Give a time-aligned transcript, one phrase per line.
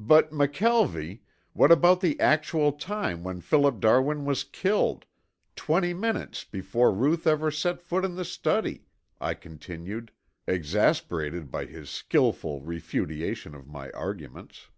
[0.00, 1.20] "But, McKelvie,
[1.52, 5.04] what about the actual time when Philip Darwin was killed,
[5.54, 8.86] twenty minutes before Ruth ever set foot in the study?"
[9.20, 10.10] I continued,
[10.46, 14.68] exasperated by his skillful refutation of my arguments.